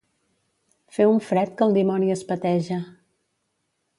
[0.97, 2.79] Fer un fred que el dimoni es peteja.